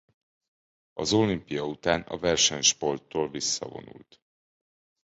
Az 0.93 1.13
olimpia 1.13 1.65
után 1.67 2.01
a 2.01 2.17
versenysporttól 2.17 3.29
visszavonult. 3.29 4.21